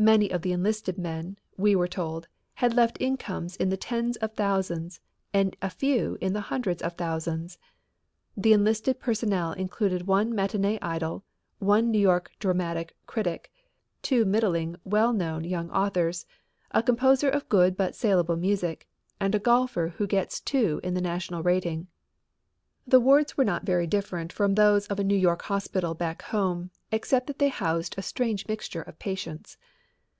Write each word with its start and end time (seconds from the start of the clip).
Many 0.00 0.30
of 0.30 0.42
the 0.42 0.52
enlisted 0.52 0.96
men, 0.96 1.38
we 1.56 1.74
were 1.74 1.88
told, 1.88 2.28
had 2.54 2.72
left 2.72 2.96
incomes 3.00 3.56
in 3.56 3.68
the 3.68 3.76
tens 3.76 4.16
of 4.18 4.32
thousands 4.32 5.00
and 5.34 5.56
a 5.60 5.68
few 5.70 6.16
in 6.20 6.32
the 6.34 6.40
hundreds 6.40 6.82
of 6.82 6.92
thousands. 6.92 7.58
The 8.36 8.52
enlisted 8.52 9.00
personnel 9.00 9.50
included 9.54 10.06
one 10.06 10.32
matinee 10.32 10.78
idol, 10.80 11.24
one 11.58 11.86
young 11.86 11.90
New 11.90 11.98
York 11.98 12.30
dramatic 12.38 12.94
critic, 13.08 13.50
two 14.00 14.24
middling 14.24 14.76
well 14.84 15.12
known 15.12 15.42
young 15.42 15.68
authors, 15.72 16.26
a 16.70 16.80
composer 16.80 17.28
of 17.28 17.48
good 17.48 17.76
but 17.76 17.96
saleable 17.96 18.36
music, 18.36 18.86
and 19.18 19.34
a 19.34 19.40
golfer 19.40 19.88
who 19.96 20.06
gets 20.06 20.38
two 20.40 20.80
in 20.84 20.94
the 20.94 21.00
national 21.00 21.42
rating. 21.42 21.88
The 22.86 23.00
wards 23.00 23.36
were 23.36 23.44
not 23.44 23.64
very 23.66 23.88
different 23.88 24.32
from 24.32 24.54
those 24.54 24.86
of 24.86 25.00
a 25.00 25.04
New 25.04 25.18
York 25.18 25.42
hospital 25.42 25.94
back 25.94 26.22
home, 26.22 26.70
except 26.92 27.26
that 27.26 27.40
they 27.40 27.48
housed 27.48 27.96
a 27.98 28.02
strange 28.02 28.46
mixture 28.46 28.82
of 28.82 28.96
patients. 29.00 29.56